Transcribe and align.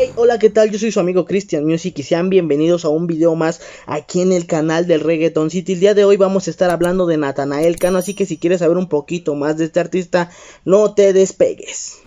Hey, 0.00 0.12
hola, 0.14 0.38
¿qué 0.38 0.48
tal? 0.48 0.70
Yo 0.70 0.78
soy 0.78 0.92
su 0.92 1.00
amigo 1.00 1.26
Christian 1.26 1.66
Music 1.66 1.98
y 1.98 2.04
sean 2.04 2.30
bienvenidos 2.30 2.84
a 2.84 2.88
un 2.88 3.08
video 3.08 3.34
más 3.34 3.60
aquí 3.84 4.22
en 4.22 4.30
el 4.30 4.46
canal 4.46 4.86
del 4.86 5.00
Reggaeton 5.00 5.50
City. 5.50 5.72
El 5.72 5.80
día 5.80 5.94
de 5.94 6.04
hoy 6.04 6.16
vamos 6.16 6.46
a 6.46 6.50
estar 6.50 6.70
hablando 6.70 7.04
de 7.06 7.16
Natanael 7.16 7.76
Cano, 7.76 7.98
así 7.98 8.14
que 8.14 8.24
si 8.24 8.38
quieres 8.38 8.60
saber 8.60 8.76
un 8.76 8.88
poquito 8.88 9.34
más 9.34 9.58
de 9.58 9.64
este 9.64 9.80
artista, 9.80 10.30
no 10.64 10.94
te 10.94 11.12
despegues. 11.12 11.98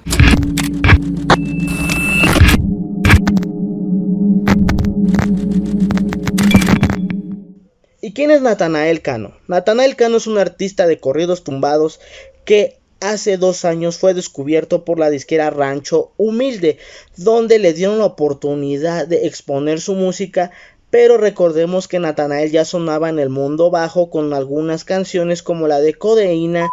¿Y 8.03 8.13
quién 8.13 8.31
es 8.31 8.41
Natanael 8.41 9.03
Cano? 9.03 9.37
Natanael 9.47 9.95
Cano 9.95 10.17
es 10.17 10.25
un 10.25 10.39
artista 10.39 10.87
de 10.87 10.99
corridos 10.99 11.43
tumbados 11.43 11.99
que 12.45 12.79
hace 12.99 13.37
dos 13.37 13.63
años 13.63 13.99
fue 13.99 14.15
descubierto 14.15 14.83
por 14.85 14.97
la 14.97 15.11
disquera 15.11 15.51
Rancho 15.51 16.11
Humilde, 16.17 16.79
donde 17.15 17.59
le 17.59 17.73
dieron 17.73 17.99
la 17.99 18.05
oportunidad 18.05 19.07
de 19.07 19.27
exponer 19.27 19.79
su 19.79 19.93
música. 19.93 20.49
Pero 20.89 21.17
recordemos 21.17 21.87
que 21.87 21.99
Natanael 21.99 22.49
ya 22.49 22.65
sonaba 22.65 23.07
en 23.07 23.19
el 23.19 23.29
mundo 23.29 23.69
bajo 23.69 24.09
con 24.09 24.33
algunas 24.33 24.83
canciones 24.83 25.43
como 25.43 25.67
la 25.67 25.79
de 25.79 25.93
Codeína 25.93 26.71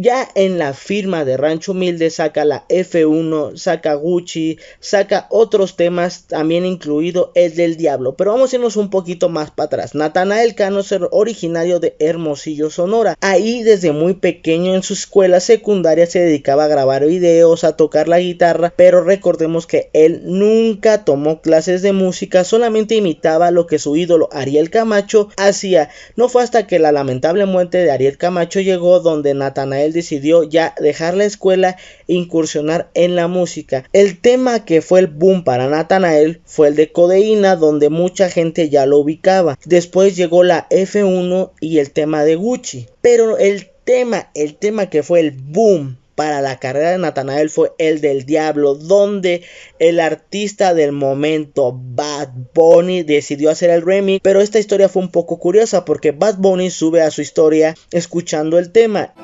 ya 0.00 0.28
en 0.34 0.58
la 0.58 0.74
firma 0.74 1.24
de 1.24 1.36
Rancho 1.36 1.72
Humilde 1.72 2.10
saca 2.10 2.44
la 2.44 2.66
F1, 2.68 3.56
saca 3.56 3.94
Gucci, 3.94 4.58
saca 4.80 5.26
otros 5.30 5.76
temas, 5.76 6.24
también 6.26 6.64
incluido 6.64 7.32
el 7.34 7.54
del 7.56 7.76
Diablo. 7.76 8.14
Pero 8.16 8.32
vamos 8.32 8.52
a 8.52 8.56
irnos 8.56 8.76
un 8.76 8.90
poquito 8.90 9.28
más 9.28 9.50
para 9.50 9.66
atrás. 9.66 9.94
Natanael 9.94 10.54
Cano 10.54 10.80
es 10.80 10.92
originario 11.10 11.80
de 11.80 11.96
Hermosillo, 11.98 12.70
Sonora. 12.70 13.16
Ahí 13.20 13.62
desde 13.62 13.92
muy 13.92 14.14
pequeño 14.14 14.74
en 14.74 14.82
su 14.82 14.94
escuela 14.94 15.40
secundaria 15.40 16.06
se 16.06 16.20
dedicaba 16.20 16.64
a 16.64 16.68
grabar 16.68 17.04
videos, 17.06 17.64
a 17.64 17.76
tocar 17.76 18.08
la 18.08 18.20
guitarra, 18.20 18.72
pero 18.76 19.02
recordemos 19.02 19.66
que 19.66 19.90
él 19.92 20.22
nunca 20.24 21.04
tomó 21.04 21.40
clases 21.40 21.82
de 21.82 21.92
música, 21.92 22.44
solamente 22.44 22.94
imitaba 22.94 23.50
lo 23.50 23.66
que 23.66 23.78
su 23.78 23.96
ídolo 23.96 24.28
Ariel 24.32 24.70
Camacho 24.70 25.28
hacía. 25.36 25.90
No 26.16 26.28
fue 26.28 26.42
hasta 26.42 26.66
que 26.66 26.78
la 26.78 26.92
lamentable 26.92 27.46
muerte 27.46 27.78
de 27.78 27.90
Ariel 27.90 28.18
Camacho 28.18 28.60
llegó 28.60 29.00
donde 29.00 29.34
Natanael 29.34 29.87
decidió 29.92 30.42
ya 30.42 30.74
dejar 30.80 31.14
la 31.14 31.24
escuela 31.24 31.76
e 32.06 32.14
incursionar 32.14 32.90
en 32.94 33.16
la 33.16 33.28
música. 33.28 33.84
El 33.92 34.20
tema 34.20 34.64
que 34.64 34.82
fue 34.82 35.00
el 35.00 35.06
boom 35.06 35.44
para 35.44 35.68
Natanael 35.68 36.40
fue 36.44 36.68
el 36.68 36.76
de 36.76 36.92
Codeína, 36.92 37.56
donde 37.56 37.90
mucha 37.90 38.28
gente 38.28 38.68
ya 38.68 38.86
lo 38.86 38.98
ubicaba. 38.98 39.58
Después 39.64 40.16
llegó 40.16 40.44
la 40.44 40.68
F1 40.70 41.52
y 41.60 41.78
el 41.78 41.90
tema 41.90 42.24
de 42.24 42.36
Gucci. 42.36 42.86
Pero 43.00 43.38
el 43.38 43.68
tema, 43.84 44.30
el 44.34 44.56
tema 44.56 44.90
que 44.90 45.02
fue 45.02 45.20
el 45.20 45.32
boom 45.32 45.98
para 46.18 46.40
la 46.40 46.58
carrera 46.58 46.90
de 46.90 46.98
Natanael 46.98 47.48
fue 47.48 47.70
el 47.78 48.00
del 48.00 48.26
Diablo, 48.26 48.74
donde 48.74 49.44
el 49.78 50.00
artista 50.00 50.74
del 50.74 50.90
momento, 50.90 51.72
Bad 51.72 52.30
Bunny, 52.52 53.04
decidió 53.04 53.50
hacer 53.50 53.70
el 53.70 53.82
remix. 53.82 54.20
Pero 54.20 54.40
esta 54.40 54.58
historia 54.58 54.88
fue 54.88 55.02
un 55.02 55.12
poco 55.12 55.38
curiosa 55.38 55.84
porque 55.84 56.10
Bad 56.10 56.38
Bunny 56.38 56.70
sube 56.70 57.02
a 57.02 57.12
su 57.12 57.22
historia 57.22 57.76
escuchando 57.92 58.58
el 58.58 58.72
tema. 58.72 59.14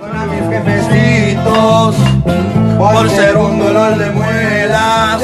Por 2.79 3.11
ser 3.11 3.37
un 3.37 3.59
dolor 3.59 3.99
de 3.99 4.11
muelas. 4.11 5.23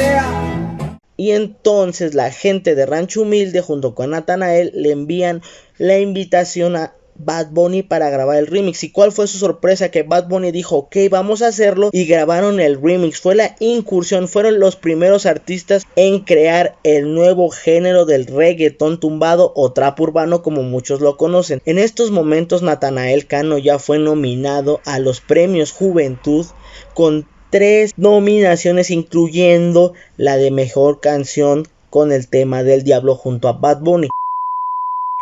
Y 1.16 1.32
entonces 1.32 2.14
la 2.14 2.30
gente 2.30 2.74
de 2.74 2.86
Rancho 2.86 3.22
Humilde 3.22 3.60
junto 3.60 3.94
con 3.94 4.10
Natanael 4.10 4.72
le 4.74 4.92
envían 4.92 5.42
la 5.76 5.98
invitación 5.98 6.76
a 6.76 6.94
Bad 7.24 7.50
Bunny 7.50 7.82
para 7.82 8.10
grabar 8.10 8.38
el 8.38 8.46
remix. 8.46 8.84
¿Y 8.84 8.90
cuál 8.90 9.12
fue 9.12 9.26
su 9.26 9.38
sorpresa? 9.38 9.90
Que 9.90 10.02
Bad 10.02 10.28
Bunny 10.28 10.52
dijo, 10.52 10.76
ok, 10.76 10.96
vamos 11.10 11.42
a 11.42 11.48
hacerlo. 11.48 11.90
Y 11.92 12.04
grabaron 12.06 12.60
el 12.60 12.80
remix. 12.80 13.20
Fue 13.20 13.34
la 13.34 13.56
incursión. 13.60 14.28
Fueron 14.28 14.58
los 14.58 14.76
primeros 14.76 15.26
artistas 15.26 15.86
en 15.96 16.20
crear 16.20 16.76
el 16.84 17.14
nuevo 17.14 17.50
género 17.50 18.06
del 18.06 18.26
reggaetón 18.26 19.00
tumbado 19.00 19.53
o 19.54 19.72
trap 19.72 20.00
urbano 20.00 20.42
como 20.42 20.62
muchos 20.62 21.00
lo 21.00 21.16
conocen. 21.16 21.60
En 21.64 21.78
estos 21.78 22.10
momentos 22.10 22.62
Natanael 22.62 23.26
Cano 23.26 23.58
ya 23.58 23.78
fue 23.78 23.98
nominado 23.98 24.81
a 24.84 24.98
los 24.98 25.20
premios 25.20 25.72
Juventud 25.72 26.47
con 26.94 27.26
tres 27.50 27.92
nominaciones 27.97 28.91
incluyendo 28.91 29.92
la 30.16 30.37
de 30.37 30.50
mejor 30.50 31.00
canción 31.00 31.66
con 31.91 32.12
el 32.12 32.28
tema 32.28 32.62
del 32.62 32.84
diablo 32.84 33.16
junto 33.16 33.48
a 33.48 33.52
Bad 33.52 33.81
Bunny. 33.81 34.08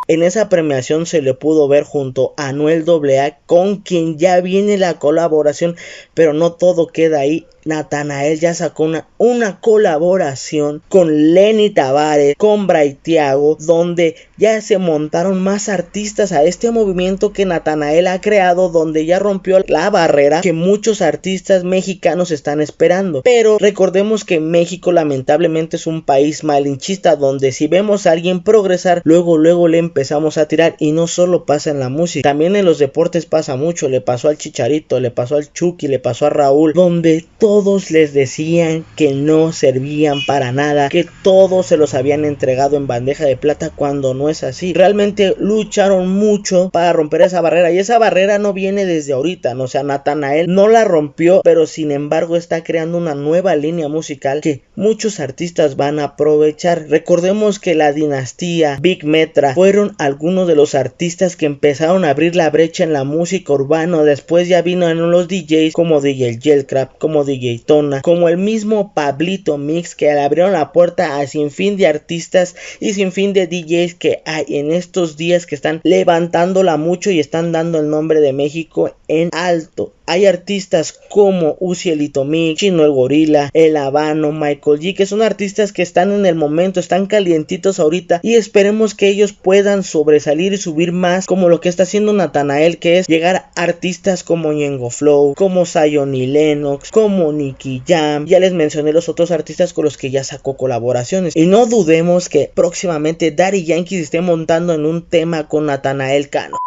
En 0.09 0.23
esa 0.23 0.49
premiación 0.49 1.05
se 1.05 1.21
le 1.21 1.35
pudo 1.35 1.67
ver 1.67 1.83
junto 1.83 2.33
a 2.35 2.47
Anuel 2.47 2.83
AA 2.89 3.37
con 3.45 3.75
quien 3.75 4.17
ya 4.17 4.41
viene 4.41 4.79
la 4.79 4.95
colaboración, 4.95 5.75
pero 6.15 6.33
no 6.33 6.53
todo 6.53 6.87
queda 6.87 7.19
ahí. 7.19 7.45
Natanael 7.65 8.39
ya 8.39 8.55
sacó 8.55 8.89
una, 9.19 9.59
colaboración 9.59 10.81
con 10.87 11.33
Lenny 11.33 11.69
Tavares, 11.69 12.35
con 12.37 12.65
Braithiago, 12.65 13.57
donde 13.59 14.15
ya 14.37 14.61
se 14.61 14.79
montaron 14.79 15.43
más 15.43 15.69
artistas 15.69 16.31
a 16.31 16.43
este 16.43 16.71
movimiento 16.71 17.31
que 17.31 17.45
Natanael 17.45 18.07
ha 18.07 18.21
creado, 18.21 18.69
donde 18.69 19.05
ya 19.05 19.19
rompió 19.19 19.59
la 19.67 19.89
barrera 19.91 20.41
que 20.41 20.53
muchos 20.53 21.03
artistas 21.03 21.63
mexicanos 21.63 22.31
están 22.31 22.61
esperando. 22.61 23.21
Pero 23.21 23.59
recordemos 23.59 24.23
que 24.23 24.39
México 24.39 24.91
lamentablemente 24.91 25.75
es 25.75 25.85
un 25.85 26.03
país 26.03 26.43
malinchista, 26.43 27.17
donde 27.17 27.51
si 27.51 27.67
vemos 27.67 28.07
a 28.07 28.13
alguien 28.13 28.41
progresar, 28.41 29.01
luego 29.03 29.37
luego 29.37 29.67
le 29.67 29.77
empezamos 29.77 29.98
a 30.01 30.47
tirar 30.47 30.75
y 30.79 30.91
no 30.91 31.07
solo 31.07 31.45
pasa 31.45 31.71
en 31.71 31.79
la 31.79 31.89
música, 31.89 32.29
también 32.29 32.55
en 32.55 32.65
los 32.65 32.79
deportes 32.79 33.25
pasa 33.25 33.55
mucho, 33.55 33.87
le 33.87 34.01
pasó 34.01 34.27
al 34.27 34.37
Chicharito, 34.37 34.99
le 34.99 35.11
pasó 35.11 35.37
al 35.37 35.51
Chucky, 35.51 35.87
le 35.87 35.99
pasó 35.99 36.25
a 36.25 36.29
Raúl, 36.29 36.73
donde 36.73 37.25
todos 37.37 37.89
les 37.91 38.13
decían 38.13 38.85
que 38.95 39.13
no 39.13 39.53
servían 39.53 40.19
para 40.27 40.51
nada, 40.51 40.89
que 40.89 41.07
todos 41.23 41.67
se 41.67 41.77
los 41.77 41.93
habían 41.93 42.25
entregado 42.25 42.75
en 42.75 42.87
bandeja 42.87 43.25
de 43.25 43.37
plata 43.37 43.71
cuando 43.73 44.13
no 44.13 44.29
es 44.29 44.43
así. 44.43 44.73
Realmente 44.73 45.35
lucharon 45.39 46.09
mucho 46.09 46.69
para 46.71 46.91
romper 46.91 47.21
esa 47.21 47.41
barrera 47.41 47.71
y 47.71 47.79
esa 47.79 47.97
barrera 47.97 48.39
no 48.39 48.53
viene 48.53 48.85
desde 48.85 49.13
ahorita, 49.13 49.53
¿no? 49.53 49.69
sea, 49.69 49.83
Natanael 49.83 50.53
no 50.53 50.67
la 50.67 50.83
rompió, 50.83 51.41
pero 51.43 51.65
sin 51.65 51.91
embargo 51.91 52.35
está 52.35 52.63
creando 52.63 52.97
una 52.97 53.15
nueva 53.15 53.55
línea 53.55 53.87
musical 53.87 54.41
que 54.41 54.63
muchos 54.75 55.19
artistas 55.19 55.77
van 55.77 55.99
a 55.99 56.05
aprovechar. 56.05 56.87
Recordemos 56.89 57.59
que 57.59 57.75
la 57.75 57.93
dinastía 57.93 58.77
Big 58.81 59.05
Metra 59.05 59.53
fueron 59.53 59.88
algunos 59.97 60.47
de 60.47 60.55
los 60.55 60.75
artistas 60.75 61.35
que 61.35 61.45
empezaron 61.45 62.05
a 62.05 62.11
abrir 62.11 62.35
la 62.35 62.49
brecha 62.49 62.83
en 62.83 62.93
la 62.93 63.03
música 63.03 63.53
urbana, 63.53 64.03
después 64.03 64.47
ya 64.47 64.61
vino 64.61 64.89
en 64.89 65.11
los 65.11 65.27
DJs 65.27 65.73
como 65.73 66.01
DJ 66.01 66.39
Gelcraft, 66.41 66.97
como 66.97 67.23
DJ 67.23 67.63
como 68.01 68.29
el 68.29 68.37
mismo 68.37 68.93
Pablito 68.93 69.57
Mix 69.57 69.95
que 69.95 70.05
le 70.05 70.21
abrieron 70.21 70.53
la 70.53 70.71
puerta 70.71 71.19
a 71.19 71.27
sin 71.27 71.51
fin 71.51 71.77
de 71.77 71.87
artistas 71.87 72.55
y 72.79 72.93
sin 72.93 73.11
fin 73.11 73.33
de 73.33 73.47
DJs 73.47 73.95
que 73.95 74.21
hay 74.25 74.45
en 74.49 74.71
estos 74.71 75.17
días 75.17 75.45
que 75.45 75.55
están 75.55 75.81
levantándola 75.83 76.77
mucho 76.77 77.11
y 77.11 77.19
están 77.19 77.51
dando 77.51 77.79
el 77.79 77.89
nombre 77.89 78.21
de 78.21 78.33
México 78.33 78.95
en 79.07 79.29
alto. 79.33 79.93
Hay 80.09 80.25
artistas 80.25 80.91
como 81.09 81.55
Ucielito 81.59 82.25
Mix, 82.25 82.61
Chino 82.61 82.83
el 82.83 82.91
Gorila, 82.91 83.51
El 83.53 83.77
Habano, 83.77 84.31
Michael 84.31 84.79
G, 84.79 84.95
que 84.95 85.05
son 85.05 85.21
artistas 85.21 85.71
que 85.71 85.83
están 85.83 86.11
en 86.11 86.25
el 86.25 86.33
momento, 86.33 86.79
están 86.79 87.05
calientitos 87.05 87.79
ahorita 87.79 88.19
y 88.23 88.33
esperemos 88.33 88.95
que 88.95 89.07
ellos 89.07 89.33
puedan 89.33 89.68
sobresalir 89.83 90.53
y 90.53 90.57
subir 90.57 90.91
más 90.91 91.25
como 91.25 91.49
lo 91.49 91.61
que 91.61 91.69
está 91.69 91.83
haciendo 91.83 92.13
Natanael, 92.13 92.77
que 92.77 92.99
es 92.99 93.07
llegar 93.07 93.35
a 93.35 93.61
artistas 93.61 94.23
como 94.23 94.53
Ñengo 94.53 94.89
Flow, 94.89 95.33
como 95.35 95.65
Zion 95.65 96.15
y 96.15 96.27
Lennox, 96.27 96.91
como 96.91 97.31
Nicky 97.31 97.81
Jam. 97.87 98.25
Ya 98.25 98.39
les 98.39 98.53
mencioné 98.53 98.93
los 98.93 99.09
otros 99.09 99.31
artistas 99.31 99.73
con 99.73 99.85
los 99.85 99.97
que 99.97 100.11
ya 100.11 100.23
sacó 100.23 100.57
colaboraciones. 100.57 101.35
Y 101.35 101.45
no 101.45 101.65
dudemos 101.65 102.29
que 102.29 102.51
próximamente 102.53 103.31
Daddy 103.31 103.63
Yankee 103.65 103.97
esté 103.99 104.21
montando 104.21 104.73
en 104.73 104.85
un 104.85 105.07
tema 105.07 105.47
con 105.47 105.65
Natanael 105.65 106.29
Cano. 106.29 106.57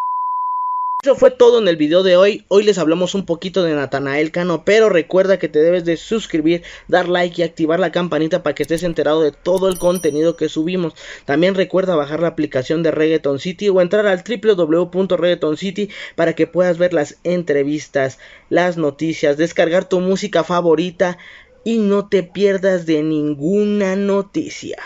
Eso 1.04 1.16
fue 1.16 1.32
todo 1.32 1.58
en 1.58 1.66
el 1.66 1.74
video 1.74 2.04
de 2.04 2.16
hoy. 2.16 2.44
Hoy 2.46 2.62
les 2.62 2.78
hablamos 2.78 3.16
un 3.16 3.26
poquito 3.26 3.64
de 3.64 3.74
Natanael 3.74 4.30
Cano, 4.30 4.64
pero 4.64 4.88
recuerda 4.88 5.40
que 5.40 5.48
te 5.48 5.58
debes 5.58 5.84
de 5.84 5.96
suscribir, 5.96 6.62
dar 6.86 7.08
like 7.08 7.40
y 7.40 7.44
activar 7.44 7.80
la 7.80 7.90
campanita 7.90 8.44
para 8.44 8.54
que 8.54 8.62
estés 8.62 8.84
enterado 8.84 9.20
de 9.20 9.32
todo 9.32 9.68
el 9.68 9.78
contenido 9.80 10.36
que 10.36 10.48
subimos. 10.48 10.94
También 11.24 11.56
recuerda 11.56 11.96
bajar 11.96 12.20
la 12.20 12.28
aplicación 12.28 12.84
de 12.84 12.92
Reggaeton 12.92 13.40
City 13.40 13.68
o 13.68 13.80
entrar 13.80 14.06
al 14.06 14.22
www.reggaetoncity 14.22 15.90
para 16.14 16.34
que 16.34 16.46
puedas 16.46 16.78
ver 16.78 16.94
las 16.94 17.18
entrevistas, 17.24 18.20
las 18.48 18.76
noticias, 18.76 19.36
descargar 19.36 19.88
tu 19.88 19.98
música 19.98 20.44
favorita 20.44 21.18
y 21.64 21.78
no 21.78 22.08
te 22.08 22.22
pierdas 22.22 22.86
de 22.86 23.02
ninguna 23.02 23.96
noticia. 23.96 24.76